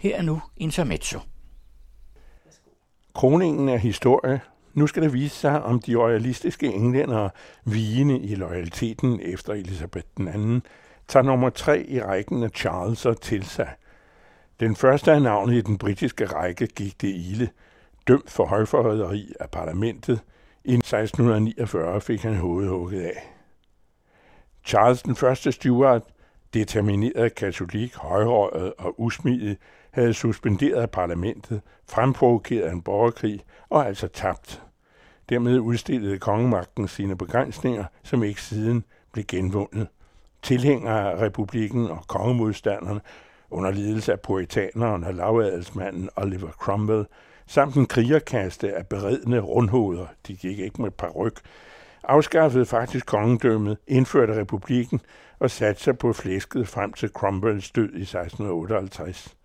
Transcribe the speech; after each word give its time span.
Her 0.00 0.16
er 0.16 0.22
nu 0.22 0.42
Intermezzo. 0.56 1.20
Kroningen 3.14 3.68
er 3.68 3.76
historie. 3.76 4.40
Nu 4.74 4.86
skal 4.86 5.02
det 5.02 5.12
vise 5.12 5.36
sig, 5.36 5.62
om 5.62 5.80
de 5.80 5.96
royalistiske 5.96 6.66
englændere, 6.66 7.30
vigende 7.64 8.20
i 8.20 8.34
loyaliteten 8.34 9.20
efter 9.22 9.52
Elisabeth 9.52 10.06
II, 10.20 10.60
tager 11.08 11.22
nummer 11.22 11.50
tre 11.50 11.86
i 11.88 12.00
rækken 12.00 12.42
af 12.42 12.50
Charleser 12.50 13.14
til 13.14 13.44
sig. 13.44 13.74
Den 14.60 14.76
første 14.76 15.12
af 15.12 15.22
navnet 15.22 15.54
i 15.54 15.60
den 15.60 15.78
britiske 15.78 16.26
række 16.26 16.66
gik 16.66 17.00
det 17.00 17.08
ilde, 17.08 17.48
dømt 18.08 18.30
for 18.30 18.46
højforræderi 18.46 19.32
af 19.40 19.50
parlamentet. 19.50 20.20
I 20.64 20.74
1649 20.74 22.00
fik 22.00 22.22
han 22.22 22.36
hovedhugget 22.36 23.02
af. 23.02 23.32
Charles 24.66 25.02
den 25.02 25.16
første 25.16 25.52
Stuart, 25.52 26.02
determineret 26.54 27.34
katolik, 27.34 27.94
højrøget 27.94 28.72
og 28.78 29.00
usmidig, 29.00 29.56
havde 29.90 30.14
suspenderet 30.14 30.90
parlamentet, 30.90 31.60
fremprovokeret 31.88 32.72
en 32.72 32.82
borgerkrig 32.82 33.40
og 33.68 33.86
altså 33.86 34.08
tabt. 34.08 34.62
Dermed 35.28 35.58
udstillede 35.58 36.18
kongemagten 36.18 36.88
sine 36.88 37.16
begrænsninger, 37.16 37.84
som 38.02 38.22
ikke 38.22 38.42
siden 38.42 38.84
blev 39.12 39.24
genvundet. 39.24 39.88
Tilhængere 40.42 41.12
af 41.12 41.20
republikken 41.20 41.86
og 41.90 42.04
kongemodstanderne 42.08 43.00
under 43.50 43.70
ledelse 43.70 44.12
af 44.12 44.20
puritaneren 44.20 45.04
og 45.04 45.14
lavadelsmanden 45.14 46.10
Oliver 46.16 46.50
Cromwell, 46.50 47.06
samt 47.46 47.74
en 47.74 47.86
krigerkaste 47.86 48.76
af 48.76 48.86
beredne 48.86 49.40
rundhoveder, 49.40 50.06
de 50.26 50.36
gik 50.36 50.58
ikke 50.58 50.82
med 50.82 51.14
ryg, 51.16 51.34
afskaffede 52.04 52.66
faktisk 52.66 53.06
kongedømmet, 53.06 53.78
indførte 53.86 54.40
republikken 54.40 55.00
og 55.38 55.50
satte 55.50 55.82
sig 55.82 55.98
på 55.98 56.12
flæsket 56.12 56.68
frem 56.68 56.92
til 56.92 57.08
Cromwells 57.08 57.70
død 57.70 57.92
i 57.92 58.02
1658. 58.02 59.36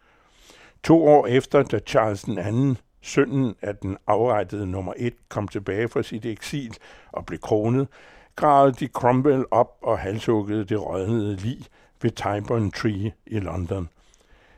To 0.85 1.07
år 1.07 1.27
efter, 1.27 1.63
da 1.63 1.79
Charles 1.79 2.27
II, 2.27 2.75
sønnen 3.01 3.55
af 3.61 3.75
den 3.75 3.97
afrettede 4.07 4.67
nummer 4.67 4.93
et, 4.97 5.13
kom 5.29 5.47
tilbage 5.47 5.87
fra 5.87 6.03
sit 6.03 6.25
eksil 6.25 6.77
og 7.11 7.25
blev 7.25 7.39
kronet, 7.39 7.87
gravede 8.35 8.73
de 8.79 8.87
Cromwell 8.87 9.45
op 9.51 9.77
og 9.81 9.99
halshuggede 9.99 10.65
det 10.65 10.81
rådnede 10.81 11.35
lig 11.35 11.65
ved 12.01 12.11
Tyburn 12.11 12.71
Tree 12.71 13.11
i 13.25 13.39
London. 13.39 13.89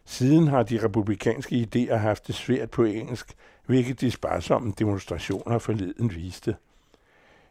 Siden 0.05 0.47
har 0.47 0.63
de 0.63 0.83
republikanske 0.83 1.67
idéer 1.67 1.95
haft 1.95 2.27
det 2.27 2.35
svært 2.35 2.69
på 2.71 2.83
engelsk, 2.83 3.33
hvilket 3.65 4.01
de 4.01 4.11
sparsomme 4.11 4.73
demonstrationer 4.79 5.57
forleden 5.57 6.15
viste. 6.15 6.55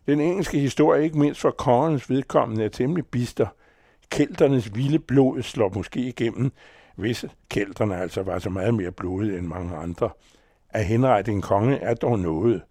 Den 0.07 0.21
engelske 0.21 0.59
historie, 0.59 1.05
ikke 1.05 1.19
mindst 1.19 1.41
for 1.41 1.51
kongens 1.51 2.11
vedkommende, 2.11 2.65
er 2.65 2.69
temmelig 2.69 3.07
bister. 3.07 3.47
Kælternes 4.11 4.75
vilde 4.75 4.99
blod 4.99 5.43
slår 5.43 5.73
måske 5.75 6.01
igennem, 6.01 6.53
hvis 6.97 7.25
kælderne 7.49 7.97
altså 7.97 8.23
var 8.23 8.39
så 8.39 8.51
meget 8.51 8.75
mere 8.75 8.93
blodige 8.93 9.39
end 9.39 9.47
mange 9.47 9.77
andre. 9.77 10.11
At 10.71 10.85
henrette 10.85 11.33
en 11.33 11.43
konge 11.43 11.77
er 11.77 11.95
dog 11.95 12.19
noget. 12.19 12.63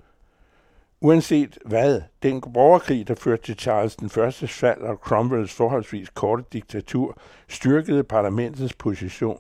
Uanset 1.02 1.58
hvad, 1.66 2.02
den 2.23 2.42
borgerkrig, 2.42 3.08
der 3.08 3.16
førte 3.16 3.44
til 3.44 3.59
Charles 3.59 3.96
den 3.96 4.09
første 4.09 4.48
fald 4.48 4.81
og 4.81 4.96
Cromwells 4.96 5.53
forholdsvis 5.53 6.09
korte 6.09 6.44
diktatur, 6.53 7.18
styrkede 7.48 8.03
parlamentets 8.03 8.73
position. 8.73 9.40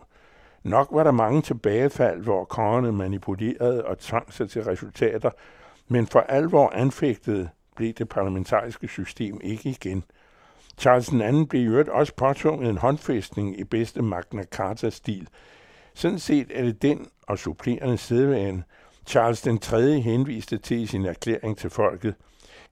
Nok 0.63 0.87
var 0.91 1.03
der 1.03 1.11
mange 1.11 1.41
tilbagefald, 1.41 2.23
hvor 2.23 2.45
kongerne 2.45 2.91
manipulerede 2.91 3.85
og 3.85 3.99
tvang 3.99 4.33
sig 4.33 4.49
til 4.49 4.63
resultater, 4.63 5.29
men 5.87 6.07
for 6.07 6.19
alvor 6.19 6.69
anfægtede 6.69 7.49
blev 7.75 7.93
det 7.93 8.09
parlamentariske 8.09 8.87
system 8.87 9.39
ikke 9.43 9.69
igen. 9.69 10.03
Charles 10.77 11.11
II 11.11 11.45
blev 11.45 11.61
i 11.61 11.65
øvrigt 11.65 11.89
også 11.89 12.13
påtvunget 12.15 12.69
en 12.69 12.77
håndfæstning 12.77 13.59
i 13.59 13.63
bedste 13.63 14.01
Magna 14.01 14.43
Carta-stil. 14.43 15.27
Sådan 15.93 16.19
set 16.19 16.51
er 16.53 16.63
det 16.63 16.81
den 16.81 17.07
og 17.27 17.39
supplerende 17.39 17.97
sædvane, 17.97 18.63
Charles 19.07 19.41
den 19.41 19.59
3. 19.59 20.01
henviste 20.01 20.57
til 20.57 20.77
i 20.77 20.85
sin 20.85 21.05
erklæring 21.05 21.57
til 21.57 21.69
folket. 21.69 22.15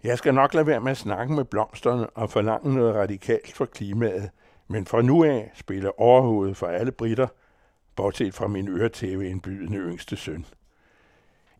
Jeg 0.03 0.17
skal 0.17 0.33
nok 0.33 0.53
lade 0.53 0.67
være 0.67 0.79
med 0.79 0.91
at 0.91 0.97
snakke 0.97 1.33
med 1.33 1.45
blomsterne 1.45 2.09
og 2.09 2.29
forlange 2.29 2.75
noget 2.75 2.95
radikalt 2.95 3.53
for 3.53 3.65
klimaet, 3.65 4.29
men 4.67 4.85
fra 4.85 5.01
nu 5.01 5.23
af 5.23 5.51
spiller 5.55 6.01
overhovedet 6.01 6.57
for 6.57 6.67
alle 6.67 6.91
britter, 6.91 7.27
bortset 7.95 8.33
fra 8.33 8.47
min 8.47 8.67
øretæve-indbydende 8.67 9.77
yngste 9.77 10.15
søn. 10.15 10.45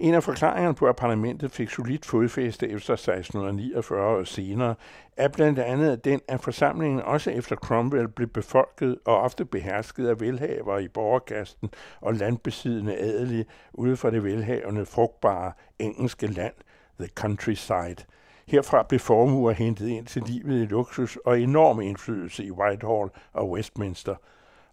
En 0.04 0.14
af 0.14 0.24
forklaringerne 0.24 0.76
på, 0.76 0.86
at 0.86 0.96
parlamentet 0.96 1.52
fik 1.52 1.70
solidt 1.70 2.06
fodfæste 2.06 2.70
efter 2.70 2.94
1649 2.94 4.18
og 4.18 4.28
senere, 4.28 4.76
er 5.18 5.28
blandt 5.28 5.60
andet 5.60 6.06
den, 6.06 6.22
at 6.28 6.42
forsamlingen 6.42 7.02
også 7.02 7.32
efter 7.32 7.56
Cromwell 7.56 8.08
blev 8.08 8.28
befolket 8.28 8.98
og 9.06 9.18
ofte 9.18 9.46
behersket 9.46 10.08
af 10.08 10.22
velhavere 10.22 10.84
i 10.84 10.88
borgerkasten 10.88 11.70
og 12.02 12.14
landbesiddende 12.14 12.98
adelige 12.98 13.46
ude 13.74 13.98
for 13.98 14.10
det 14.10 14.24
velhavende, 14.24 14.86
frugtbare 14.86 15.52
engelske 15.80 16.28
land, 16.28 16.54
the 17.00 17.10
countryside. 17.16 18.06
Herfra 18.48 18.84
blev 18.84 19.00
formuer 19.00 19.52
hentet 19.52 19.88
ind 19.88 20.06
til 20.06 20.22
livet 20.22 20.62
i 20.62 20.66
luksus 20.66 21.18
og 21.26 21.42
enorm 21.42 21.82
indflydelse 21.82 22.44
i 22.46 22.52
Whitehall 22.52 23.10
og 23.34 23.50
Westminster. 23.50 24.16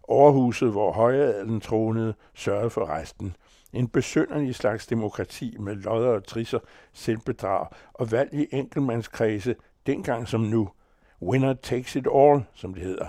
Overhuset, 0.03 0.71
hvor 0.71 0.91
højadelen 0.91 1.61
tronede, 1.61 2.13
sørgede 2.33 2.69
for 2.69 2.89
resten– 2.89 3.35
en 3.73 3.87
besønderlig 3.87 4.55
slags 4.55 4.87
demokrati 4.87 5.57
med 5.59 5.75
lodder 5.75 6.09
og 6.09 6.23
trisser, 6.23 6.59
selvbedrag 6.93 7.67
og 7.93 8.11
valg 8.11 8.33
i 8.33 8.47
enkeltmandskredse, 8.51 9.55
dengang 9.85 10.27
som 10.27 10.41
nu. 10.41 10.69
Winner 11.21 11.53
takes 11.53 11.95
it 11.95 12.07
all, 12.15 12.43
som 12.53 12.73
det 12.73 12.83
hedder. 12.83 13.05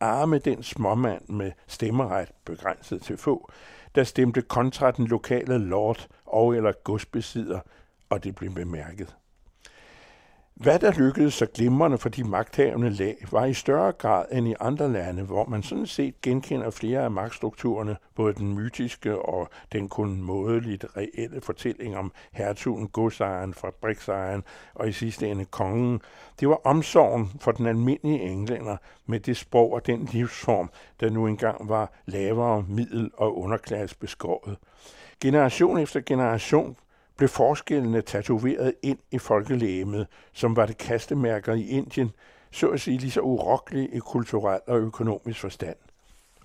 Arme 0.00 0.38
den 0.38 0.62
småmand 0.62 1.28
med 1.28 1.52
stemmeret 1.66 2.32
begrænset 2.44 3.02
til 3.02 3.16
få, 3.16 3.50
der 3.94 4.04
stemte 4.04 4.42
kontra 4.42 4.90
den 4.90 5.06
lokale 5.06 5.58
lord 5.58 6.06
og 6.26 6.56
eller 6.56 6.72
godsbesidder, 6.84 7.60
og 8.10 8.24
det 8.24 8.34
blev 8.34 8.54
bemærket. 8.54 9.17
Hvad 10.58 10.78
der 10.78 10.92
lykkedes 10.92 11.34
så 11.34 11.46
glimrende 11.46 11.98
for 11.98 12.08
de 12.08 12.24
magthavende 12.24 12.90
lag, 12.90 13.16
var 13.30 13.44
i 13.44 13.54
større 13.54 13.92
grad 13.92 14.24
end 14.32 14.48
i 14.48 14.54
andre 14.60 14.92
lande, 14.92 15.22
hvor 15.22 15.44
man 15.44 15.62
sådan 15.62 15.86
set 15.86 16.20
genkender 16.20 16.70
flere 16.70 17.00
af 17.00 17.10
magtstrukturerne, 17.10 17.96
både 18.14 18.34
den 18.34 18.54
mytiske 18.54 19.18
og 19.18 19.48
den 19.72 19.88
kun 19.88 20.22
mådeligt 20.22 20.86
reelle 20.96 21.40
fortælling 21.40 21.96
om 21.96 22.12
hertugen, 22.32 22.88
godsejeren, 22.88 23.54
fabriksejeren 23.54 24.42
og 24.74 24.88
i 24.88 24.92
sidste 24.92 25.28
ende 25.28 25.44
kongen. 25.44 26.00
Det 26.40 26.48
var 26.48 26.60
omsorgen 26.64 27.30
for 27.40 27.52
den 27.52 27.66
almindelige 27.66 28.20
englænder 28.20 28.76
med 29.06 29.20
det 29.20 29.36
sprog 29.36 29.72
og 29.72 29.86
den 29.86 30.08
livsform, 30.12 30.70
der 31.00 31.10
nu 31.10 31.26
engang 31.26 31.68
var 31.68 31.92
lavere 32.06 32.64
middel- 32.68 33.10
og 33.14 33.38
underklasse 33.38 33.96
beskåret. 33.98 34.56
Generation 35.20 35.78
efter 35.78 36.00
generation 36.00 36.76
blev 37.18 37.28
forskellene 37.28 38.02
tatoveret 38.02 38.74
ind 38.82 38.98
i 39.10 39.18
folkelægemet, 39.18 40.06
som 40.32 40.56
var 40.56 40.66
det 40.66 40.78
kastemærker 40.78 41.54
i 41.54 41.68
Indien, 41.68 42.10
så 42.50 42.68
at 42.68 42.80
sige 42.80 42.98
lige 42.98 43.10
så 43.10 43.20
urokkelige 43.20 43.88
i 43.88 43.98
kulturel 43.98 44.60
og 44.66 44.78
økonomisk 44.78 45.40
forstand. 45.40 45.76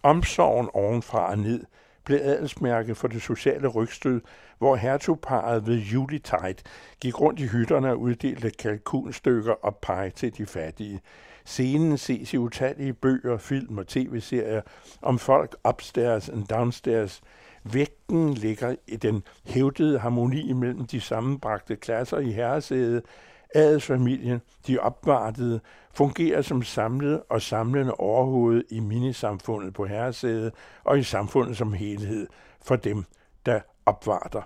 Omsorgen 0.03 0.69
ovenfra 0.73 1.29
og 1.29 1.37
ned 1.37 1.63
blev 2.03 2.19
adelsmærke 2.21 2.95
for 2.95 3.07
det 3.07 3.21
sociale 3.21 3.67
rygstød, 3.67 4.21
hvor 4.57 4.75
hertugparet 4.75 5.67
ved 5.67 5.77
juletide 5.77 6.55
gik 7.01 7.21
rundt 7.21 7.39
i 7.39 7.47
hytterne 7.47 7.91
og 7.91 7.99
uddelte 7.99 8.51
kalkunstykker 8.51 9.53
og 9.53 9.75
pege 9.75 10.09
til 10.09 10.37
de 10.37 10.45
fattige. 10.45 11.01
Scenen 11.45 11.97
ses 11.97 12.33
i 12.33 12.37
utallige 12.37 12.93
bøger, 12.93 13.37
film 13.37 13.77
og 13.77 13.87
tv-serier 13.87 14.61
om 15.01 15.19
folk 15.19 15.55
upstairs 15.69 16.29
and 16.29 16.47
downstairs, 16.47 17.21
Vægten 17.63 18.33
ligger 18.33 18.75
i 18.87 18.95
den 18.95 19.23
hævdede 19.45 19.99
harmoni 19.99 20.53
mellem 20.53 20.85
de 20.85 21.01
sammenbragte 21.01 21.75
klasser 21.75 22.17
i 22.17 22.31
herresædet. 22.31 23.03
Adelsfamilien, 23.55 24.41
de 24.67 24.79
opvartede, 24.79 25.59
fungerer 25.93 26.41
som 26.41 26.63
samlet 26.63 27.21
og 27.29 27.41
samlende 27.41 27.93
overhoved 27.93 28.63
i 28.69 28.79
minisamfundet 28.79 29.73
på 29.73 29.85
herresædet 29.85 30.53
og 30.83 30.99
i 30.99 31.03
samfundet 31.03 31.57
som 31.57 31.73
helhed 31.73 32.27
for 32.61 32.75
dem, 32.75 33.03
der 33.45 33.59
opvarter. 33.85 34.41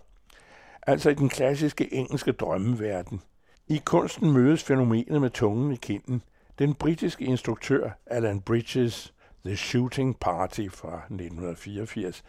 Altså 0.88 1.10
i 1.10 1.14
den 1.14 1.30
klassiske 1.30 1.94
engelske 1.94 2.32
drømmeverden. 2.32 3.22
I 3.68 3.82
kunsten 3.86 4.32
mødes 4.32 4.64
fænomenet 4.64 5.22
med 5.22 5.30
tungen 5.30 5.72
i 5.72 5.76
kinden. 5.76 6.22
Den 6.60 6.74
britiske 6.74 7.26
instruktør 7.26 7.90
Alan 8.06 8.42
Bridges, 8.42 9.14
The 9.46 9.56
Shooting 9.56 10.20
Party 10.20 10.68
fra 10.70 10.96
1984, 10.96 12.24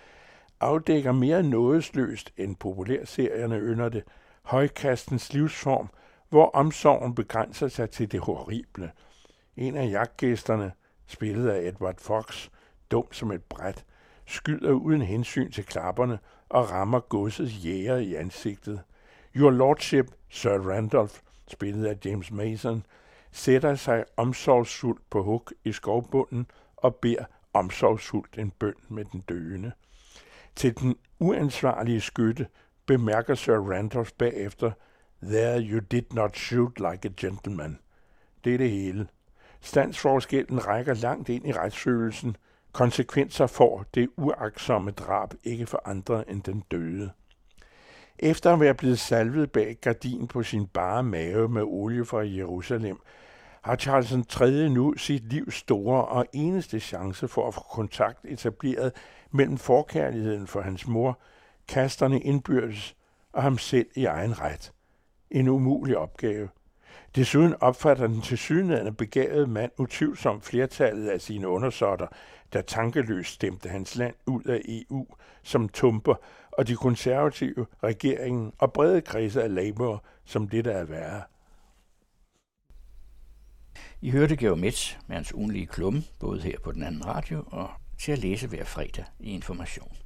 afdækker 0.61 1.13
mere 1.13 1.43
nådesløst 1.43 2.33
end 2.37 2.57
populærserierne 2.57 3.59
ynder 3.59 3.89
det, 3.89 4.05
højkastens 4.43 5.33
livsform, 5.33 5.89
hvor 6.29 6.51
omsorgen 6.51 7.15
begrænser 7.15 7.69
sig 7.69 7.91
til 7.91 8.13
det 8.13 8.21
horrible. 8.21 8.91
En 9.57 9.77
af 9.77 9.91
jagtgæsterne, 9.91 10.73
spillet 11.07 11.49
af 11.49 11.69
Edward 11.69 11.99
Fox, 11.99 12.49
dum 12.91 13.13
som 13.13 13.33
et 13.33 13.43
bræt, 13.43 13.85
skyder 14.27 14.71
uden 14.71 15.03
hensyn 15.03 15.51
til 15.53 15.65
klapperne 15.65 16.19
og 16.49 16.71
rammer 16.71 17.01
godsets 17.01 17.65
jæger 17.65 17.97
i 17.97 18.15
ansigtet. 18.15 18.81
Your 19.37 19.51
Lordship, 19.51 20.11
Sir 20.29 20.71
Randolph, 20.71 21.15
spillet 21.47 21.87
af 21.87 21.97
James 22.05 22.31
Mason, 22.31 22.85
sætter 23.33 23.75
sig 23.75 24.05
omsorgsfuldt 24.17 25.11
på 25.11 25.23
hug 25.23 25.49
i 25.65 25.73
skovbunden 25.73 26.47
og 26.77 26.95
beder 26.95 27.25
omsorgsfuldt 27.53 28.39
en 28.39 28.51
bøn 28.51 28.75
med 28.89 29.05
den 29.05 29.21
døende. 29.21 29.73
Til 30.57 30.79
den 30.79 30.97
uansvarlige 31.19 32.01
skytte 32.01 32.47
bemærker 32.87 33.35
Sir 33.35 33.57
Randolph 33.57 34.11
bagefter, 34.19 34.71
There 35.23 35.61
you 35.61 35.81
did 35.81 36.03
not 36.13 36.37
shoot 36.37 36.79
like 36.79 37.09
a 37.09 37.13
gentleman. 37.17 37.79
Det 38.45 38.55
er 38.55 38.59
det 38.59 38.71
hele. 38.71 39.09
Standsforskellen 39.61 40.67
rækker 40.67 40.95
langt 40.95 41.29
ind 41.29 41.47
i 41.47 41.53
retsfølelsen. 41.53 42.37
Konsekvenser 42.73 43.47
får 43.47 43.85
det 43.95 44.09
uaksomme 44.17 44.91
drab 44.91 45.35
ikke 45.45 45.67
for 45.67 45.83
andre 45.85 46.31
end 46.31 46.43
den 46.43 46.65
døde. 46.71 47.11
Efter 48.19 48.53
at 48.53 48.61
være 48.61 48.75
blevet 48.75 48.99
salvet 48.99 49.53
bag 49.53 49.77
gardin 49.81 50.27
på 50.27 50.43
sin 50.43 50.67
bare 50.67 51.03
mave 51.03 51.49
med 51.49 51.63
olie 51.63 52.05
fra 52.05 52.19
Jerusalem, 52.27 53.01
har 53.63 53.77
Charles 53.77 54.15
3. 54.29 54.69
nu 54.69 54.95
sit 54.97 55.33
livs 55.33 55.55
store 55.55 56.05
og 56.05 56.27
eneste 56.33 56.81
chance 56.81 57.29
for 57.29 57.49
at 57.49 57.55
få 57.55 57.61
kontakt 57.61 58.19
etableret 58.25 58.93
mellem 59.31 59.59
forkærligheden 59.59 60.47
for 60.47 60.61
hans 60.61 60.87
mor, 60.87 61.19
kasterne 61.69 62.21
indbyrdes 62.21 62.97
og 63.33 63.43
ham 63.43 63.59
selv 63.59 63.87
i 63.97 64.05
egen 64.05 64.41
ret. 64.41 64.73
En 65.31 65.49
umulig 65.49 65.97
opgave. 65.97 66.49
Desuden 67.17 67.55
opfatter 67.61 68.07
den 68.07 68.23
tilsyneladende 68.23 68.93
begavede 68.93 69.47
mand 69.47 69.71
utvivlsomt 69.79 70.45
flertallet 70.45 71.09
af 71.09 71.21
sine 71.21 71.49
undersåtter, 71.49 72.07
der 72.53 72.63
tankeløst 72.63 73.33
stemte 73.33 73.69
hans 73.69 73.97
land 73.97 74.15
ud 74.27 74.43
af 74.45 74.61
EU 74.69 75.07
som 75.43 75.69
tumper, 75.69 76.15
og 76.59 76.69
de 76.69 76.77
konservative, 76.77 77.67
regeringen 77.83 78.53
og 78.59 78.73
brede 78.73 79.01
kredse 79.01 79.43
af 79.43 79.55
Labour 79.55 80.05
som 80.25 80.49
det, 80.49 80.65
der 80.65 80.73
er 80.73 80.85
værre. 80.85 81.23
I 84.01 84.11
hørte 84.11 84.37
Georg 84.37 84.59
Metz 84.59 84.97
med 85.07 85.17
hans 85.17 85.35
ugenlige 85.35 85.67
klumme, 85.67 86.03
både 86.21 86.41
her 86.41 86.59
på 86.65 86.73
den 86.73 86.83
anden 86.83 87.07
radio 87.07 87.45
og 87.47 87.71
til 87.99 88.13
at 88.13 88.19
læse 88.19 88.49
hver 88.49 88.65
fredag 88.65 89.05
i 89.21 89.31
Information. 89.31 89.97